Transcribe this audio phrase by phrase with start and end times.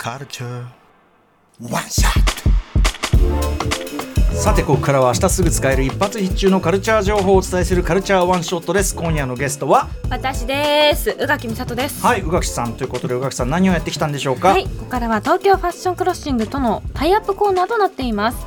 [0.00, 0.64] culture.
[1.60, 2.08] One shot.
[4.32, 8.94] さてここからは明日すぐ使える一発必中のカルチャー情報をお伝えするカルチャーワンショットです。
[8.94, 11.10] 今夜のゲストは私です。
[11.10, 12.02] 宇垣美里です。
[12.02, 14.48] はい宇垣さんということで宇垣さん何をやってきたんでしょうか？
[14.48, 18.38] はいここからは東京ファッションクロッシングとのタイアップコーナーとなっています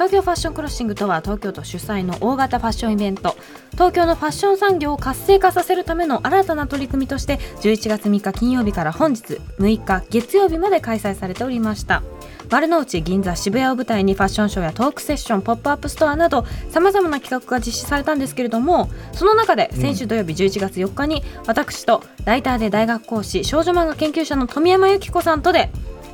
[0.00, 3.36] 東京ファッションクロッシングとは東京都主催の大型ファッションイベント。
[3.72, 12.02] 東京のファッション産業を活性化させるための新たな取り組みとして11月3日金曜日から本日6日月曜日まで開催されておりました。
[12.50, 25.70] 丸の内銀座渋谷を舞台にファッションショーやトークセッションポップアップストアなどさまざまな企画が実施されたんですけれどもその中で先週土曜日11月4日に私とライターで大学講師少女漫画研究者の富山由紀子さんとで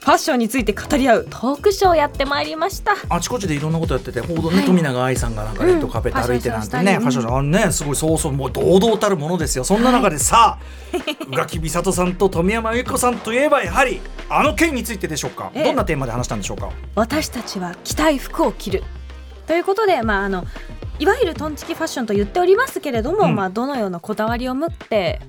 [0.00, 1.26] ファッションについて語り合う。
[1.28, 2.94] トークショーをやってまいりました。
[3.08, 4.66] あちこちでいろんなことやってて報道ね、はい。
[4.66, 9.64] 冨永愛さんがなんかレッドカーペット歩いてなんてね、うんファッションショーあのねすごいそうそうもう堂々たるものですよ。
[9.64, 10.96] そんな中でさあ
[11.30, 15.50] 宇垣美里さんと富山由紀子さんといえばやはりあの件についてでしょうか。
[15.54, 15.64] ええ。
[15.64, 16.70] どんなテーマで話したんでしょうか？
[16.94, 18.84] 私たちは着たい服を着る。
[19.46, 20.44] ということでまああの
[20.98, 23.34] いわゆるトンチキファッションと言っておりますけれども、うん。
[23.36, 25.20] まあどのようなこだわりを持って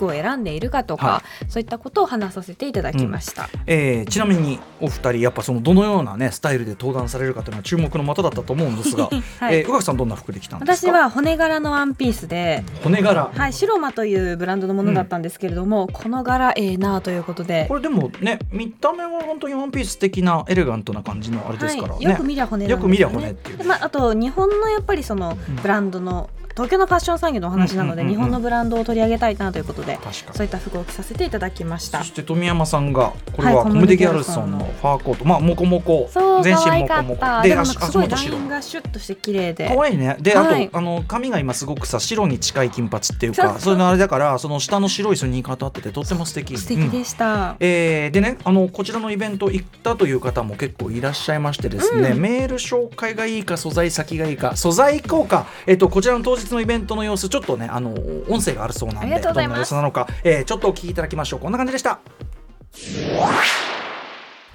[0.00, 9.58] 服を選んでいるかとか、はそういったことを話させていただきました、えーちなみにお二人やっぱそのどのようなねスタイルで登壇されるかというのは注目の的だったと思うんですが、 はい。
[9.58, 10.88] えー宇垣さんどんな服で来たんですか？
[10.88, 17.66] 私は骨柄のワンピースで、骨柄、はい、シロマというブランドのものだったんですけれども、この柄ええなあということで。
[17.68, 23.58] これでもね見た目は本当にワンピース的なエレガントな感じのあれですからね、はい、よく見りゃ骨なんですよく見りゃ骨っていう。
[23.58, 25.56] でまあ、あと日本のやっぱりそのうん。
[25.56, 26.30] ブランドの、
[26.60, 29.98] 東京のファッション産業のお話なので、日本のブランドを取り上げたいなということで
[30.34, 32.00] そういった服を着させていただきました。
[32.00, 36.10] そして富山さんがこれはコムデ・ギャルソンのファーコート、まあモコモコ。
[36.42, 39.68] 全身モコモコで足かすごいラインがシュッとして綺麗で。
[39.74, 40.16] 可愛いね。
[40.20, 40.66] で、はい。
[40.66, 43.78] あとあの髪が今すごくさ白に近い金髪っていうかそういう。
[43.78, 46.58] のあれだからその下の白いスニーカーとあっててとっても素敵。
[46.58, 52.18] 素敵うんでした、えーでねあのこちらのイベント行ったという方も結構いらっしゃいましてですね、うん。
[52.18, 57.94] メール紹介がいいか素材先がいいか素材効果、えっとこちらの当日のイベントの様子ちょっとねあの
[58.28, 61.40] 音声があるそうなんでどんな様子なのか、えーちょっとお聞きいただきましょう。
[61.40, 62.00] こんな感じでした。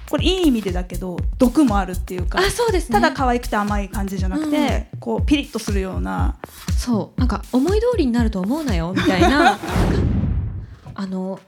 [0.08, 3.00] これいい意味でだけど毒もあるっていうかあそうですね。
[3.00, 6.36] ただ可愛くて甘い感じじゃなくて、こうピリッとするような。
[6.76, 7.20] そう。
[7.20, 9.58] なんか思い通りになると思うなよみたいな。
[10.94, 11.40] あの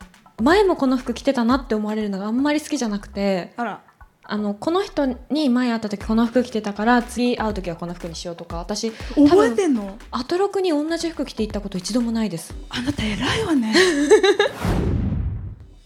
[0.43, 3.53] 前もこの服着てたなって思われるのがあんまり好きじゃなくて。
[3.57, 3.81] あら
[4.31, 9.97] あのこの人に前会った時この服着てたから次会う時はこの服にしようとか私覚えてんの？
[10.11, 12.55] アトロクに同じ服着て行ったこと一度もないです。
[12.69, 13.75] あなた偉いわね。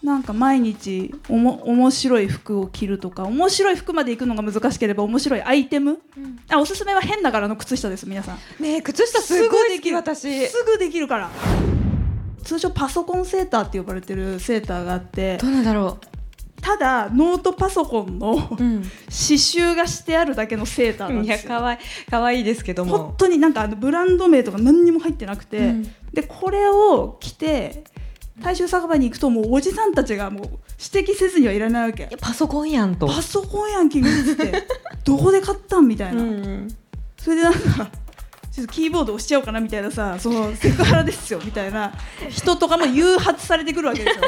[0.03, 6.01] なんか毎日おも面白い服を着るとか面白い服まで行くのが難しければ面白いアイテム、
[6.51, 8.39] あおすすめは変な柄の靴下です皆さん。
[8.61, 10.49] ねえ靴下すごい好き私。
[10.49, 11.31] すぐできるから。
[12.43, 15.37] 通称パソコンセーターって呼ばれてるセーターがあって。
[15.37, 15.99] どうなんだろ
[16.63, 18.91] ただノートパソコンのう、うん、刺
[19.35, 21.53] 繍がしてあるだけのセーターなんいですよ。
[21.53, 21.79] や可愛い
[22.09, 25.83] 可愛いですけど本も当になんかあのブランド名とか何にも入ってなくて、うん。
[26.13, 27.83] でこれを着て
[28.41, 30.47] 大衆酒場に行くともうおじさんたちがもう
[30.95, 32.09] 指摘せずにはいらないわけ。
[32.21, 33.09] パソコンやんと。
[33.09, 34.67] パソコンやん君って
[35.05, 36.69] どこで買ったんみたいな、うん。
[37.19, 37.91] それでなんか
[38.53, 41.95] ちょっとキーボード押しちゃおうかなみたいなさそのセクハラですよみたいな
[42.29, 44.23] 人とかも誘発されてくるわけですよ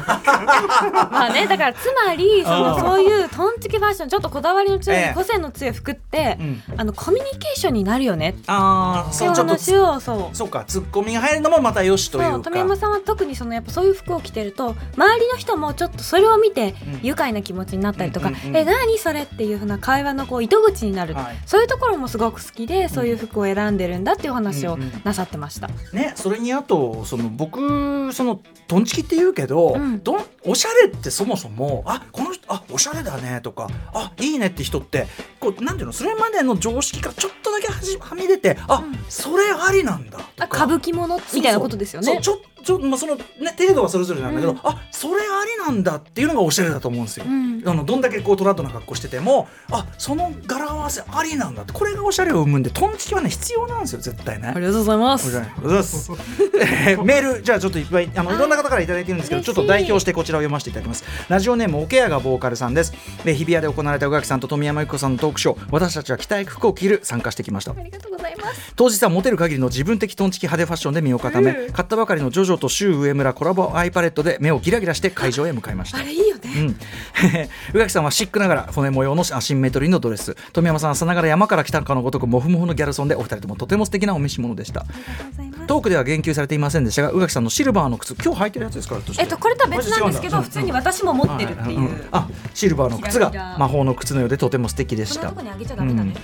[1.10, 2.80] まあねだからつまりそのうん。
[2.80, 5.14] そういうトンチキファッションちょっとこだわりの強い、ええ。
[5.14, 6.62] 個性の強い服って、うん。
[6.76, 8.30] あのコミュニケーションになるよね。
[8.30, 10.36] ってああいそううちょっと話をそう。
[10.36, 12.30] そうかツッコミが入るのもまたよしというか。
[12.32, 17.00] そう富山さんは特にそのやっぱそういう服を着てると周りの人もちょっとそれを見てうん。
[17.02, 21.38] 愉快な気持ちになったりとか「うんうんうんえ何それ?」っていうふうな会話のこう糸口になる、はい。
[21.46, 24.92] そういうところもすごく好きでそういう服を選んでるんだっていうお話をうんうん。
[25.04, 25.68] なさってました。
[25.92, 35.06] ねそれにあとその僕そのトンチキって言うけど、うんどんおしゃれってそもそもあこの人あおしゃれだねとかあいいねって人って
[35.38, 38.98] こうなんていうのそれまでの常識からちょっとだけはじはみ出てあ、うん。
[39.08, 42.06] それありなんだとあか歌舞伎ものみたいなことですよね。
[42.06, 43.24] そうちょちょまあそのね
[43.58, 47.24] 程度はそれぞれなんだけど、うんあそれありなんだっていうのがおしゃれだと思うんですよ。
[47.26, 54.48] うんあのどんだけこうトラッドな格好しててもあその柄合わせありなんだってこれがおしゃれを生むんでトンチキはね必要なんですよ絶対ね。
[54.48, 55.36] ありがとうございます。
[55.36, 56.12] ありがとうございます。
[56.60, 62.92] えー メールじゃあちょっといっぱいあのいろんな方からいただいてるんですけどちょっと代表してこちらを読ませていただきますラジオネームオケアがボーカルさんです
[63.24, 68.72] で日比谷で行われた宇垣さんと富山由紀子さんのトークショー私たちは着たい服を着る参加してきましたありがとうございます。
[68.76, 76.40] 当日はモテる限りの自分的トンチキ派手ファッションで身を固め、買ったばかりのジョジョとシュウ上村コラボアイパレットで目をギラギラして会場へ向かいましたあれいいよね。
[76.56, 76.76] うん、
[77.74, 85.49] 宇垣さんはシックながら骨模様のアシンメトリーのドレス富山さんはさながら山から来たかのごとくモフモフのギャルソンでお二人ともとても素敵なお召し物でしたありがとうございます。
[85.70, 95.28] トークでは言及されていませんでしたが宇垣さんのシルバーの靴今日履いてるやつですからえっとこれとは別なんですけど普通に私も持ってるっていう、んあシルバーの靴が魔法の靴のようでとても素敵でした。
[95.28, 95.34] そ
[95.94, 96.14] ん。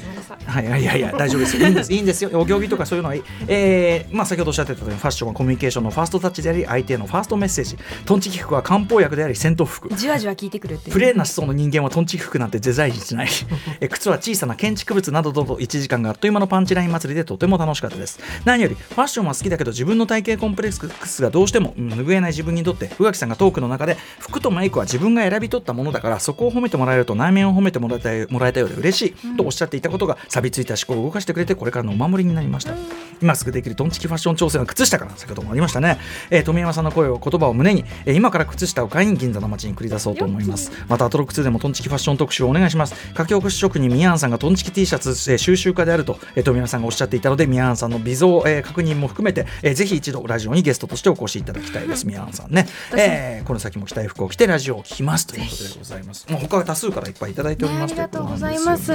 [0.47, 1.57] はいいやいや大丈夫です。
[1.57, 1.93] よいいんです。
[1.95, 2.31] いいんですよ。
[2.35, 7.79] お行儀とかそういうのはいい、えーまあ、先ほどおっしゃってたようにファッションはコミュニケーションのファーストタッチであり相手へのファーストメッセージ。
[8.05, 9.95] トンチキ服は漢方薬であり戦闘服。
[9.95, 13.29] じわじわ効いてくるってプレーンな思想の人間はトンチキ服なんてデザインしない。
[13.81, 18.19] え靴は小さな建築物などと1時間があっという間のパンチライン祭りでとても楽しかったです。
[18.45, 32.75] 何よりファッションは好きだけど自分の体型コンプレックスがどうしてもうん拭えない自分にとって宇垣さんがトークの中で服とメイクは自分が選び取ったものだからそこを褒めてもらえると内面を褒めてもらえたもらえたようで嬉しい、とおっしゃっていたことが錆びついた思考を動かしてくれてこれからのお守りになりました、
[33.21, 35.99] 今すぐできるトンチキファッション挑戦は靴下から先ほどもありましたね、
[36.31, 40.73] えー富山さんの声を言葉を胸に、えー今から靴下を買いに銀座の街に繰り出そうと思います。
[40.89, 42.95] またアトロック2でもトンチキファッション特集をお願いします。
[43.17, 52.07] 書き起こし職人ミヤーンさんがトンチキ T シャツ、えー収集家であると、えー富山さんがおっしゃっていたのでミヤーンさんの微増、えー確認も含めて、えーぜひ一度ラジオにゲストとしてお越しいただきたいです。
[52.07, 56.27] ミヤーンさんね、えーこの先も着たい服を着てラジオを聞きますということでございます。
[56.31, 57.81] もう他は多数からいっぱいいただいておりね。
[57.81, 58.87] あますりがとうございとます。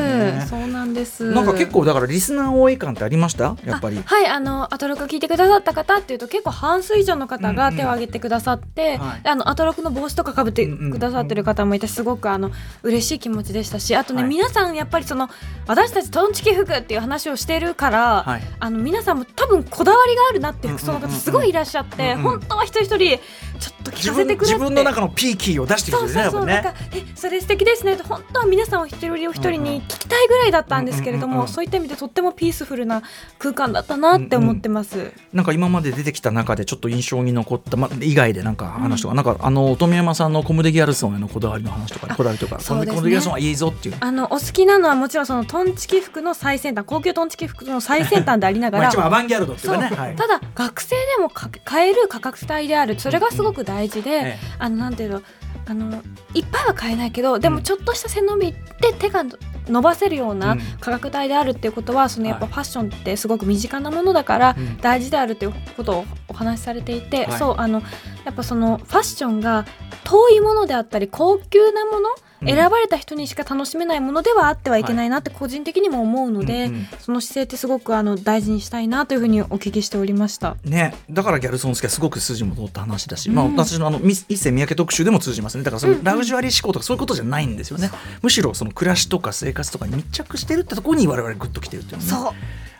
[0.50, 1.32] そうなんです。
[1.32, 3.56] なんか結構だからリスナー多い感ってありました？
[3.66, 9.24] やっぱりあはいあのアトロク聞いてくださった方っていうと結構半数以上の方が手を挙げてくださって、はい。
[9.24, 12.52] であのアトロクの帽子とかかぶってくださってる方もいてすごくあの
[12.84, 14.30] 嬉しい気持ちでしたしあとね、はい。
[14.30, 15.30] 皆さんやっぱりその
[15.68, 18.42] 私たちトンチキ服っていう話をしてるから、はい。
[18.60, 23.20] あの皆さんも多分こだわりがあるなっていう服装の方すごいいらっしゃって、本当は一人一人
[23.62, 26.80] ちょっと聞かせてくれ自分の中のピーキーを出してくそうれるねそうそう、やっぱね。
[26.92, 27.96] なんかえそれ素敵ですね。
[27.96, 31.48] と本当は皆さんお一人お一人に聞きたいぐらいだったんですけれども、うんうんうんうん。
[31.54, 33.04] そういった意味でとってもピースフルな
[33.38, 35.14] 空間だったなって思ってます。
[35.32, 43.96] なんか今まで出てきた中でちょっと印象に残った、ま、以外でなんか話とか、なんかあの富山さんのコムデギャルソンへのこだわりの話とか、こだわりとか、ねコムデギャルソンはいいぞっていう。
[44.00, 49.96] あのお好きなのはもちろんそのトンチキ服の最先端高級トンチキ服の最先端でありなが まあ、ら一番アバンギャルドっていうそうかね。
[49.96, 50.16] はい。
[50.16, 53.00] ただ学生でもか買える価格帯である。
[53.00, 54.38] それがすごく大事で、ええ。
[54.60, 55.22] あのなんていうの
[55.68, 56.02] あの
[56.34, 58.58] いっぱいは買えないけどでもちょっとした背伸びで
[58.98, 59.24] 手が
[59.68, 60.60] 伸ばせるよううなん。
[60.80, 62.54] 価格帯であるっていうことはそのやっぱはい。
[62.54, 64.78] ファッションってすごく身近なものだからうん。
[64.78, 67.40] 大事であるっていうことをお話しされていて、はい。
[67.40, 67.82] そうあの
[68.26, 69.66] やっぱそのファッションが
[70.04, 80.58] 遠いものであったり高級なもの、うん選ばれた人にしか楽しめないものではあってはいけないなって個人的にも思うので、うんうんその姿勢ってすごくあの大事にしたいなというふうにお聞きしておりました。
[80.64, 83.36] ね、だからギャルソン好きはすごく筋も通った話だし、うん。
[83.36, 85.64] まあ、私のあの一世三宅特集でも通じますね。
[85.64, 87.90] だからそのラグジュアリー思考とかそういうことじゃないんですよね、
[88.22, 92.10] むしろその暮らしとか生活とかに密着してるってところに我々グッときてるっていうのね。
[92.10, 92.34] そう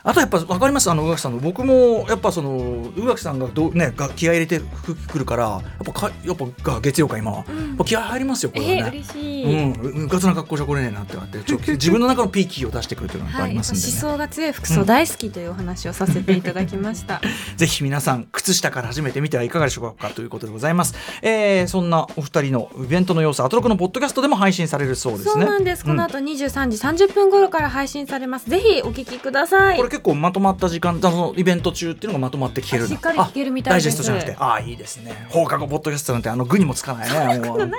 [0.04, 7.46] あとやっぱ分かりますあの宇垣さんの僕もやっぱその宇垣さんがどうねが気合い入れて服来るからやっぱかやっぱが月曜か今は、やっ
[7.76, 8.76] ぱ気合入りますよこれはね。
[8.76, 9.64] えー、嬉しい、
[9.94, 17.20] うん、うかつな格好じゃこれねえなってなってちょ 自分の中のピーキーを出してくるというのがあはい、思りますんでね、想が強い服装大好きというお話をさせていただきました。
[17.56, 25.84] ぜひ皆さん靴下から始めてみてはいかがでしょうかということでございます、えー、そんなお二人のイベントの様子アトロクのポッドキャストでも配信されるそうですねそうなんです。
[25.84, 28.50] この後23時30分頃から配信されます。
[28.50, 29.91] ぜひお聞きください。
[29.92, 34.36] 結構まとまった時間そのイベント中っていうのがまとまって聞けるあしっかり聞けるみたいダイジェストじゃなくて。
[34.38, 35.26] ああいいですね。
[35.28, 37.38] 放課後ポッドキャストなんてあの具にもつかないね。
[37.46, 37.70] もう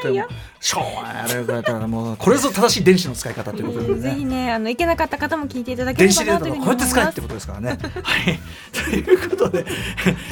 [0.60, 1.24] しょうがない。
[1.24, 6.90] あれだったらもうこれぞ正しい電子の使い方ということでぜひねね、あの行けなかった方も聞いていただけれ電子ばなというふうに思います。
[6.92, 7.28] 使えってこ。
[7.28, 7.78] とですからね。
[8.04, 8.40] はい、
[8.72, 9.66] ということで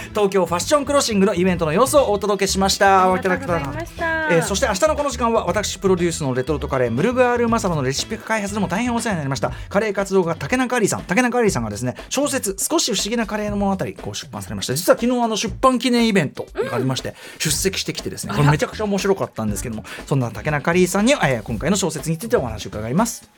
[0.09, 3.11] 東京ファッションクロッシングのイベントの様子をお届けしました。
[3.11, 4.27] ありがとうございました。
[4.31, 9.51] えーそして明日のこの時間は私プロデュースのレトルトカレームルガールマサロのレシピ開発でも大変お世話になりました。
[9.69, 11.03] カレー活動家竹中アリーさん。
[11.03, 23.29] 竹中アリーさんがですね小説少し不思議なカレーの物語こう出版されました実は昨日あの出版記念イベントがありまして、出席してきてですねこれめちゃくちゃ面白かったんですけどもそんな竹中アリーさんに、えー今回の小説についてお話を伺います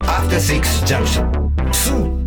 [0.00, 2.21] After Six Junction.